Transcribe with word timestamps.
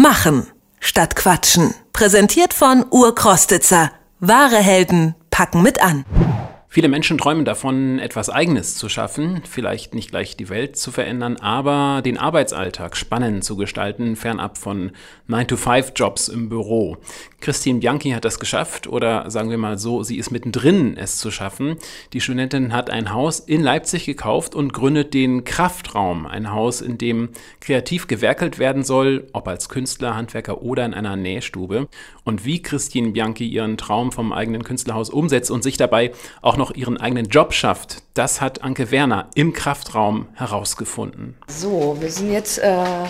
Machen 0.00 0.46
statt 0.78 1.16
Quatschen. 1.16 1.74
Präsentiert 1.92 2.54
von 2.54 2.84
Urkrostitzer. 2.88 3.90
Wahre 4.20 4.58
Helden 4.58 5.16
packen 5.32 5.60
mit 5.60 5.82
an. 5.82 6.04
Viele 6.68 6.88
Menschen 6.88 7.18
träumen 7.18 7.44
davon, 7.44 7.98
etwas 7.98 8.30
Eigenes 8.30 8.76
zu 8.76 8.88
schaffen, 8.88 9.42
vielleicht 9.50 9.94
nicht 9.94 10.10
gleich 10.10 10.36
die 10.36 10.50
Welt 10.50 10.76
zu 10.76 10.92
verändern, 10.92 11.36
aber 11.38 12.00
den 12.04 12.16
Arbeitsalltag 12.16 12.96
spannend 12.96 13.42
zu 13.42 13.56
gestalten, 13.56 14.14
fernab 14.14 14.56
von 14.56 14.92
9-to-5-Jobs 15.28 16.28
im 16.28 16.48
Büro. 16.48 16.98
Christine 17.40 17.78
Bianchi 17.78 18.10
hat 18.10 18.24
das 18.24 18.40
geschafft 18.40 18.88
oder 18.88 19.30
sagen 19.30 19.50
wir 19.50 19.58
mal 19.58 19.78
so, 19.78 20.02
sie 20.02 20.18
ist 20.18 20.32
mittendrin, 20.32 20.96
es 20.96 21.18
zu 21.18 21.30
schaffen. 21.30 21.76
Die 22.12 22.20
Studentin 22.20 22.72
hat 22.72 22.90
ein 22.90 23.12
Haus 23.12 23.38
in 23.38 23.62
Leipzig 23.62 24.06
gekauft 24.06 24.56
und 24.56 24.72
gründet 24.72 25.14
den 25.14 25.44
Kraftraum, 25.44 26.26
ein 26.26 26.50
Haus, 26.52 26.80
in 26.80 26.98
dem 26.98 27.28
kreativ 27.60 28.08
gewerkelt 28.08 28.58
werden 28.58 28.82
soll, 28.82 29.28
ob 29.32 29.46
als 29.46 29.68
Künstler, 29.68 30.16
Handwerker 30.16 30.62
oder 30.62 30.84
in 30.84 30.94
einer 30.94 31.14
Nähstube. 31.14 31.86
Und 32.24 32.44
wie 32.44 32.60
Christine 32.60 33.10
Bianchi 33.10 33.46
ihren 33.46 33.76
Traum 33.76 34.10
vom 34.10 34.32
eigenen 34.32 34.64
Künstlerhaus 34.64 35.08
umsetzt 35.08 35.50
und 35.52 35.62
sich 35.62 35.76
dabei 35.76 36.12
auch 36.42 36.56
noch 36.56 36.74
ihren 36.74 36.96
eigenen 36.96 37.26
Job 37.26 37.54
schafft, 37.54 38.02
das 38.14 38.40
hat 38.40 38.62
Anke 38.62 38.90
Werner 38.90 39.30
im 39.36 39.52
Kraftraum 39.52 40.26
herausgefunden. 40.34 41.36
So, 41.46 41.96
wir 42.00 42.10
sind 42.10 42.32
jetzt 42.32 42.58
äh, 42.58 43.04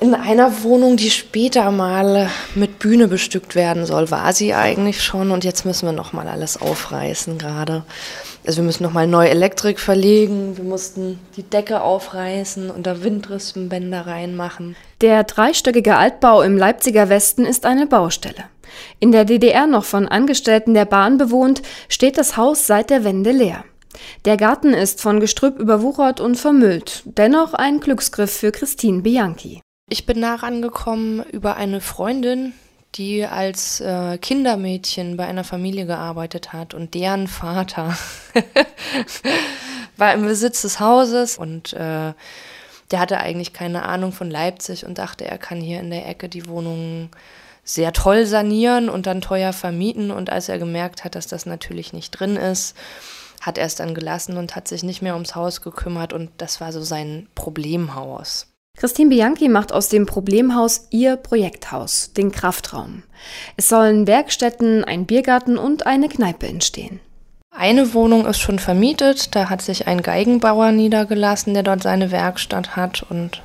in 0.00 0.14
einer 0.14 0.62
Wohnung, 0.62 0.96
die 0.96 1.10
später 1.10 1.70
mal 1.70 2.28
mit 2.54 2.78
Bühne 2.78 3.08
bestückt 3.08 3.54
werden 3.54 3.86
soll. 3.86 4.10
War 4.10 4.32
sie 4.32 4.52
eigentlich 4.52 5.02
schon 5.02 5.30
und 5.30 5.44
jetzt 5.44 5.64
müssen 5.64 5.86
wir 5.86 5.92
noch 5.92 6.12
mal 6.12 6.28
alles 6.28 6.60
aufreißen 6.60 7.38
gerade. 7.38 7.84
Also 8.46 8.58
wir 8.58 8.64
müssen 8.64 8.84
noch 8.84 8.92
mal 8.92 9.06
neue 9.06 9.30
Elektrik 9.30 9.80
verlegen, 9.80 10.56
wir 10.56 10.64
mussten 10.64 11.18
die 11.36 11.42
Decke 11.42 11.80
aufreißen 11.80 12.70
und 12.70 12.86
da 12.86 13.02
Windrispenbänder 13.02 14.06
reinmachen. 14.06 14.76
Der 15.00 15.24
dreistöckige 15.24 15.96
Altbau 15.96 16.42
im 16.42 16.56
Leipziger 16.56 17.08
Westen 17.08 17.44
ist 17.44 17.66
eine 17.66 17.86
Baustelle. 17.86 18.44
In 19.00 19.10
der 19.10 19.24
DDR 19.24 19.66
noch 19.66 19.84
von 19.84 20.06
Angestellten 20.06 20.74
der 20.74 20.84
Bahn 20.84 21.18
bewohnt, 21.18 21.62
steht 21.88 22.18
das 22.18 22.36
Haus 22.36 22.66
seit 22.66 22.90
der 22.90 23.02
Wende 23.02 23.32
leer. 23.32 23.64
Der 24.26 24.36
Garten 24.36 24.74
ist 24.74 25.00
von 25.00 25.20
Gestrüpp 25.20 25.58
überwuchert 25.58 26.20
und 26.20 26.36
vermüllt, 26.36 27.02
dennoch 27.06 27.54
ein 27.54 27.80
Glücksgriff 27.80 28.30
für 28.30 28.52
Christine 28.52 29.02
Bianchi. 29.02 29.62
Ich 29.88 30.04
bin 30.04 30.18
nah 30.18 30.34
rangekommen 30.34 31.22
über 31.30 31.56
eine 31.56 31.80
Freundin, 31.80 32.54
die 32.96 33.24
als 33.24 33.80
äh, 33.80 34.18
Kindermädchen 34.18 35.16
bei 35.16 35.26
einer 35.26 35.44
Familie 35.44 35.86
gearbeitet 35.86 36.52
hat 36.52 36.74
und 36.74 36.94
deren 36.94 37.28
Vater 37.28 37.96
war 39.96 40.12
im 40.12 40.22
Besitz 40.22 40.62
des 40.62 40.80
Hauses 40.80 41.38
und 41.38 41.72
äh, 41.72 42.14
der 42.90 43.00
hatte 43.00 43.18
eigentlich 43.18 43.52
keine 43.52 43.84
Ahnung 43.84 44.12
von 44.12 44.30
Leipzig 44.30 44.84
und 44.86 44.98
dachte, 44.98 45.24
er 45.24 45.38
kann 45.38 45.60
hier 45.60 45.80
in 45.80 45.90
der 45.90 46.08
Ecke 46.08 46.28
die 46.28 46.48
Wohnungen 46.48 47.10
sehr 47.62 47.92
toll 47.92 48.26
sanieren 48.26 48.88
und 48.88 49.06
dann 49.06 49.20
teuer 49.20 49.52
vermieten. 49.52 50.12
Und 50.12 50.30
als 50.30 50.48
er 50.48 50.58
gemerkt 50.58 51.04
hat, 51.04 51.16
dass 51.16 51.26
das 51.26 51.46
natürlich 51.46 51.92
nicht 51.92 52.12
drin 52.12 52.36
ist, 52.36 52.76
hat 53.40 53.58
er 53.58 53.66
es 53.66 53.74
dann 53.74 53.94
gelassen 53.94 54.36
und 54.36 54.54
hat 54.54 54.68
sich 54.68 54.84
nicht 54.84 55.02
mehr 55.02 55.14
ums 55.14 55.34
Haus 55.34 55.62
gekümmert. 55.62 56.12
Und 56.12 56.30
das 56.38 56.60
war 56.60 56.72
so 56.72 56.80
sein 56.82 57.26
Problemhaus. 57.34 58.46
Christine 58.76 59.08
Bianchi 59.08 59.48
macht 59.48 59.72
aus 59.72 59.88
dem 59.88 60.04
Problemhaus 60.04 60.88
ihr 60.90 61.16
Projekthaus, 61.16 62.12
den 62.12 62.30
Kraftraum. 62.30 63.02
Es 63.56 63.70
sollen 63.70 64.06
Werkstätten, 64.06 64.84
ein 64.84 65.06
Biergarten 65.06 65.56
und 65.56 65.86
eine 65.86 66.08
Kneipe 66.08 66.46
entstehen. 66.46 67.00
Eine 67.50 67.94
Wohnung 67.94 68.26
ist 68.26 68.38
schon 68.38 68.58
vermietet, 68.58 69.34
da 69.34 69.48
hat 69.48 69.62
sich 69.62 69.86
ein 69.86 70.02
Geigenbauer 70.02 70.72
niedergelassen, 70.72 71.54
der 71.54 71.62
dort 71.62 71.82
seine 71.82 72.10
Werkstatt 72.10 72.76
hat 72.76 73.02
und 73.08 73.42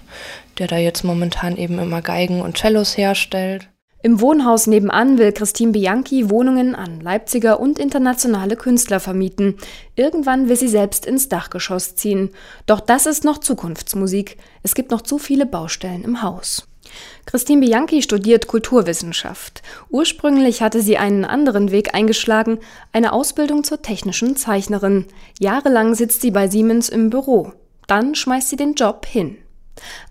der 0.59 0.68
da 0.68 0.76
jetzt 0.76 1.06
momentan 1.06 1.56
eben 1.56 1.80
immer 1.80 2.02
Geigen 2.02 2.42
und 2.42 2.58
Cellos 2.58 2.98
herstellt. 2.98 3.71
Im 4.04 4.20
Wohnhaus 4.20 4.66
nebenan 4.66 5.20
will 5.20 5.32
Christine 5.32 5.74
Bianchi 5.74 6.32
Wohnungen 6.32 6.74
an 6.74 7.02
Leipziger 7.02 7.60
und 7.60 7.78
internationale 7.78 8.56
Künstler 8.56 9.00
vermieten. 9.00 9.58
Irgendwann 9.96 10.50
will 10.50 10.56
sie 10.56 10.70
selbst 10.70 11.06
ins 11.06 11.30
Dachgeschoss 11.30 11.96
ziehen. 11.96 12.31
Doch 12.66 12.80
das 12.80 13.06
ist 13.06 13.24
noch 13.24 13.38
Zukunftsmusik. 13.38 14.38
Es 14.64 14.74
gibt 14.74 14.90
noch 14.90 15.02
zu 15.02 15.20
viele 15.20 15.46
Baustellen 15.46 16.03
im 16.03 16.24
Haus. 16.24 16.68
Christine 17.28 17.62
Bianchi 17.62 18.02
studiert 18.02 18.48
Kulturwissenschaft. 18.48 19.62
Ursprünglich 19.92 20.64
hatte 20.64 20.81
sie 20.81 20.98
einen 20.98 21.24
anderen 21.24 21.70
Weg 21.70 21.94
eingeschlagen, 21.94 22.58
eine 22.92 23.14
Ausbildung 23.14 23.64
zur 23.64 23.84
technischen 23.84 24.36
Zeichnerin. 24.36 25.06
Jahrelang 25.40 25.94
sitzt 25.94 26.22
sie 26.22 26.31
bei 26.31 26.48
Siemens 26.48 26.90
im 26.90 27.12
Büro. 27.12 27.54
Dann 27.86 28.16
schmeißt 28.16 28.50
sie 28.50 28.58
den 28.58 28.74
Job 28.74 29.06
hin. 29.06 29.38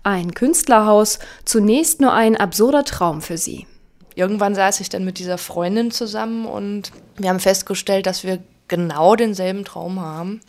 Ein 0.03 0.33
Künstlerhaus, 0.33 1.19
zunächst 1.43 1.99
nur 1.99 2.13
ein 2.13 2.37
absurder 2.37 2.85
Traum 2.85 3.21
für 3.21 3.37
sie 3.37 3.67
irgendwann 4.15 4.55
saß 4.55 4.79
ich 4.79 4.89
dann 4.89 5.05
mit 5.05 5.19
dieser 5.19 5.37
Freundin 5.37 5.91
zusammen 5.91 6.45
und 6.45 6.91
wir 7.17 7.29
haben 7.29 7.39
festgestellt, 7.39 8.05
dass 8.05 8.23
wir 8.23 8.39
genau 8.67 9.15
denselben 9.15 9.65
Traum 9.65 9.99
haben. 9.99 10.41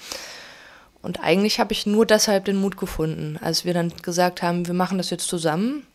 Und 1.03 1.21
eigentlich 1.21 1.59
habe 1.59 1.73
ich 1.73 1.85
nur 1.85 2.07
deshalb 2.07 2.45
den 2.45 2.57
Mut 2.57 2.77
gefunden, 2.77 3.39
als 3.43 3.65
wir 3.65 3.75
dann 3.75 3.93
gesagt 4.03 4.43
haben, 4.43 4.67
wir 4.67 4.75
machen 4.75 4.99
das 4.99 5.11
jetzt 5.11 5.27
zusammen. 5.27 5.87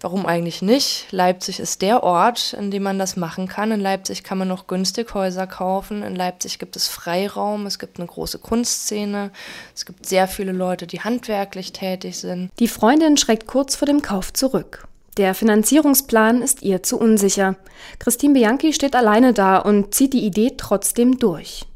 Warum 0.00 0.26
eigentlich 0.26 0.62
nicht? 0.62 1.06
Leipzig 1.10 1.58
ist 1.58 1.82
der 1.82 2.04
Ort, 2.04 2.52
in 2.52 2.70
dem 2.70 2.84
man 2.84 3.00
das 3.00 3.16
machen 3.16 3.48
kann. 3.48 3.72
In 3.72 3.80
Leipzig 3.80 4.22
kann 4.22 4.38
man 4.38 4.46
noch 4.46 4.68
günstig 4.68 5.12
Häuser 5.12 5.48
kaufen. 5.48 6.04
In 6.04 6.14
Leipzig 6.14 6.60
gibt 6.60 6.76
es 6.76 6.86
Freiraum, 6.86 7.66
es 7.66 7.80
gibt 7.80 7.98
eine 7.98 8.06
große 8.06 8.38
Kunstszene, 8.38 9.32
es 9.74 9.86
gibt 9.86 10.06
sehr 10.06 10.28
viele 10.28 10.52
Leute, 10.52 10.86
die 10.86 11.00
handwerklich 11.00 11.72
tätig 11.72 12.16
sind. 12.16 12.50
Die 12.60 12.68
Freundin 12.68 13.16
schreckt 13.16 13.48
kurz 13.48 13.74
vor 13.74 13.86
dem 13.86 14.00
Kauf 14.00 14.32
zurück. 14.32 14.87
Der 15.18 15.34
Finanzierungsplan 15.34 16.42
ist 16.42 16.62
ihr 16.62 16.84
zu 16.84 16.96
unsicher. 16.96 17.56
Christine 17.98 18.34
Bianchi 18.34 18.72
steht 18.72 18.94
alleine 18.94 19.32
da 19.32 19.58
und 19.58 19.92
zieht 19.92 20.12
die 20.12 20.24
Idee 20.24 20.54
trotzdem 20.56 21.18
durch. 21.18 21.66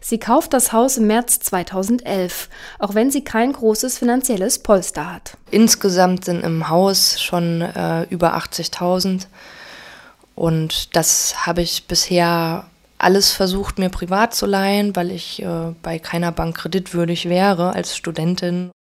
Sie 0.00 0.18
kauft 0.18 0.52
das 0.52 0.72
Haus 0.72 0.96
im 0.96 1.06
März 1.06 1.38
2011, 1.38 2.48
auch 2.80 2.96
wenn 2.96 3.12
sie 3.12 3.22
kein 3.22 3.52
großes 3.52 3.98
finanzielles 3.98 4.58
Polster 4.58 5.12
hat. 5.14 5.36
Insgesamt 5.52 6.24
sind 6.24 6.42
im 6.42 6.68
Haus 6.68 7.20
schon 7.20 7.60
äh, 7.60 8.02
über 8.10 8.36
80.000 8.36 9.26
und 10.34 10.96
das 10.96 11.46
habe 11.46 11.62
ich 11.62 11.86
bisher 11.86 12.64
alles 12.98 13.30
versucht, 13.30 13.78
mir 13.78 13.90
privat 13.90 14.34
zu 14.34 14.46
leihen, 14.46 14.96
weil 14.96 15.12
ich 15.12 15.40
äh, 15.40 15.72
bei 15.82 16.00
keiner 16.00 16.32
Bank 16.32 16.56
kreditwürdig 16.56 17.28
wäre 17.28 17.74
als 17.74 17.96
Studentin. 17.96 18.72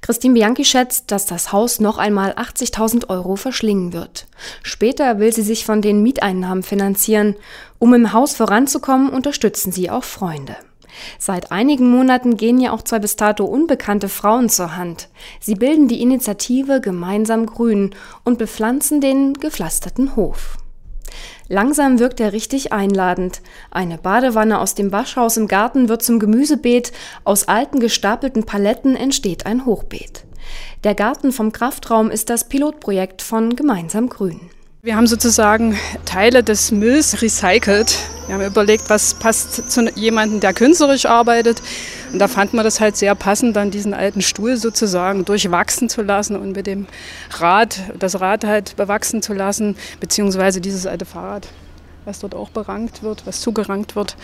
Christine 0.00 0.34
Bianchi 0.34 0.64
schätzt, 0.64 1.10
dass 1.10 1.26
das 1.26 1.52
Haus 1.52 1.80
noch 1.80 1.98
einmal 1.98 2.32
80.000 2.32 3.08
Euro 3.08 3.36
verschlingen 3.36 3.92
wird. 3.92 4.26
Später 4.62 5.18
will 5.18 5.32
sie 5.32 5.42
sich 5.42 5.64
von 5.64 5.82
den 5.82 6.02
Mieteinnahmen 6.02 6.62
finanzieren. 6.62 7.36
Um 7.78 7.94
im 7.94 8.12
Haus 8.12 8.34
voranzukommen, 8.34 9.10
unterstützen 9.10 9.72
sie 9.72 9.90
auch 9.90 10.04
Freunde. 10.04 10.56
Seit 11.18 11.52
einigen 11.52 11.90
Monaten 11.90 12.36
gehen 12.36 12.58
ja 12.58 12.72
auch 12.72 12.82
zwei 12.82 12.98
bis 12.98 13.16
dato 13.16 13.44
unbekannte 13.44 14.08
Frauen 14.08 14.48
zur 14.48 14.76
Hand. 14.76 15.08
Sie 15.40 15.54
bilden 15.54 15.88
die 15.88 16.00
Initiative 16.00 16.80
Gemeinsam 16.80 17.46
Grün 17.46 17.94
und 18.24 18.38
bepflanzen 18.38 19.00
den 19.00 19.34
gepflasterten 19.34 20.16
Hof. 20.16 20.58
Langsam 21.48 22.00
wirkt 22.00 22.18
er 22.18 22.32
richtig 22.32 22.72
einladend. 22.72 23.40
Eine 23.70 23.98
Badewanne 23.98 24.58
aus 24.58 24.74
dem 24.74 24.90
Waschhaus 24.90 25.36
im 25.36 25.46
Garten 25.46 25.88
wird 25.88 26.02
zum 26.02 26.18
Gemüsebeet, 26.18 26.92
aus 27.22 27.46
alten 27.46 27.78
gestapelten 27.78 28.44
Paletten 28.44 28.96
entsteht 28.96 29.46
ein 29.46 29.64
Hochbeet. 29.64 30.24
Der 30.82 30.94
Garten 30.94 31.32
vom 31.32 31.52
Kraftraum 31.52 32.10
ist 32.10 32.30
das 32.30 32.48
Pilotprojekt 32.48 33.22
von 33.22 33.54
Gemeinsam 33.54 34.08
Grün. 34.08 34.40
Wir 34.82 34.94
haben 34.94 35.06
sozusagen 35.08 35.76
Teile 36.04 36.44
des 36.44 36.70
Mülls 36.70 37.20
recycelt. 37.22 37.96
Wir 38.26 38.36
haben 38.36 38.44
überlegt, 38.44 38.88
was 38.88 39.14
passt 39.14 39.70
zu 39.70 39.88
jemandem, 39.96 40.38
der 40.38 40.52
künstlerisch 40.52 41.06
arbeitet. 41.06 41.60
Und 42.16 42.20
da 42.20 42.28
fand 42.28 42.54
man 42.54 42.64
das 42.64 42.80
halt 42.80 42.96
sehr 42.96 43.14
passend, 43.14 43.56
dann 43.56 43.70
diesen 43.70 43.92
alten 43.92 44.22
Stuhl 44.22 44.56
sozusagen 44.56 45.26
durchwachsen 45.26 45.90
zu 45.90 46.00
lassen 46.00 46.34
und 46.34 46.56
mit 46.56 46.66
dem 46.66 46.86
Rad, 47.32 47.78
das 47.98 48.22
Rad 48.22 48.46
halt 48.46 48.74
bewachsen 48.76 49.20
zu 49.20 49.34
lassen, 49.34 49.76
beziehungsweise 50.00 50.62
dieses 50.62 50.86
alte 50.86 51.04
Fahrrad, 51.04 51.48
was 52.06 52.20
dort 52.20 52.34
auch 52.34 52.48
berankt 52.48 53.02
wird, 53.02 53.26
was 53.26 53.42
zugerankt 53.42 53.96
wird. 53.96 54.16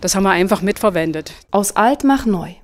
Das 0.00 0.16
haben 0.16 0.24
wir 0.24 0.32
einfach 0.32 0.62
mitverwendet. 0.62 1.32
Aus 1.52 1.76
alt 1.76 2.02
mach 2.02 2.26
neu. 2.26 2.54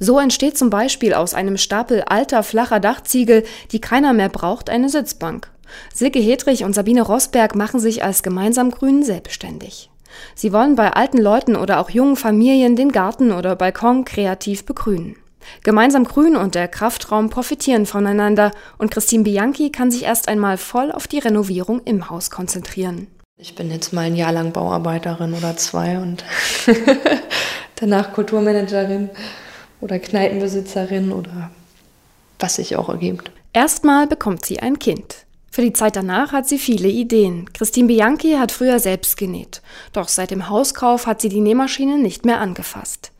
So 0.00 0.18
entsteht 0.18 0.58
zum 0.58 0.70
Beispiel 0.70 1.14
aus 1.14 1.32
einem 1.32 1.56
Stapel 1.56 2.02
alter, 2.02 2.42
flacher 2.42 2.80
Dachziegel, 2.80 3.44
die 3.70 3.80
keiner 3.80 4.12
mehr 4.12 4.28
braucht, 4.28 4.70
eine 4.70 4.88
Sitzbank. 4.88 5.52
Silke 5.94 6.18
Hedrich 6.18 6.64
und 6.64 6.74
Sabine 6.74 7.02
Rosberg 7.02 7.54
machen 7.54 7.78
sich 7.78 8.02
als 8.02 8.24
gemeinsam 8.24 8.72
Grünen 8.72 9.04
selbstständig. 9.04 9.88
Sie 10.34 10.52
wollen 10.52 10.76
bei 10.76 10.92
alten 10.92 11.18
Leuten 11.18 11.56
oder 11.56 11.80
auch 11.80 11.90
jungen 11.90 12.16
Familien 12.16 12.76
den 12.76 12.92
Garten 12.92 13.32
oder 13.32 13.56
Balkon 13.56 14.04
kreativ 14.04 14.64
begrünen. 14.64 15.16
Gemeinsam 15.62 16.04
Grün 16.04 16.36
und 16.36 16.54
der 16.54 16.68
Kraftraum 16.68 17.30
profitieren 17.30 17.86
voneinander 17.86 18.50
und 18.78 18.90
Christine 18.90 19.24
Bianchi 19.24 19.70
kann 19.70 19.90
sich 19.90 20.04
erst 20.04 20.28
einmal 20.28 20.56
voll 20.56 20.92
auf 20.92 21.06
die 21.06 21.18
Renovierung 21.18 21.80
im 21.84 22.10
Haus 22.10 22.30
konzentrieren. 22.30 23.08
Ich 23.38 23.54
bin 23.54 23.70
jetzt 23.70 23.92
mal 23.92 24.06
ein 24.06 24.16
Jahr 24.16 24.32
lang 24.32 24.52
Bauarbeiterin 24.52 25.34
oder 25.34 25.56
zwei 25.56 25.98
und 25.98 26.24
danach 27.76 28.12
Kulturmanagerin 28.12 29.10
oder 29.80 29.98
Kneipenbesitzerin 29.98 31.12
oder 31.12 31.50
was 32.38 32.56
sich 32.56 32.76
auch 32.76 32.88
ergibt. 32.88 33.30
Erstmal 33.52 34.06
bekommt 34.06 34.44
sie 34.44 34.60
ein 34.60 34.78
Kind. 34.78 35.25
Für 35.56 35.62
die 35.62 35.72
Zeit 35.72 35.96
danach 35.96 36.32
hat 36.32 36.46
sie 36.46 36.58
viele 36.58 36.88
Ideen. 36.88 37.50
Christine 37.54 37.88
Bianchi 37.88 38.34
hat 38.34 38.52
früher 38.52 38.78
selbst 38.78 39.16
genäht. 39.16 39.62
Doch 39.94 40.08
seit 40.08 40.30
dem 40.30 40.50
Hauskauf 40.50 41.06
hat 41.06 41.22
sie 41.22 41.30
die 41.30 41.40
Nähmaschine 41.40 41.96
nicht 41.96 42.26
mehr 42.26 42.42
angefasst. 42.42 43.10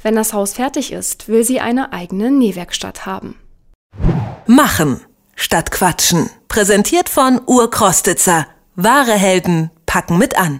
Wenn 0.00 0.14
das 0.14 0.32
Haus 0.32 0.52
fertig 0.52 0.92
ist, 0.92 1.26
will 1.26 1.42
sie 1.42 1.58
eine 1.58 1.92
eigene 1.92 2.30
Nähwerkstatt 2.30 3.06
haben. 3.06 3.40
Machen 4.46 5.00
statt 5.34 5.72
Quatschen. 5.72 6.30
Präsentiert 6.46 7.08
von 7.08 7.40
Urkrostitzer. 7.44 8.46
Wahre 8.76 9.14
Helden 9.14 9.72
packen 9.84 10.16
mit 10.16 10.38
an. 10.38 10.58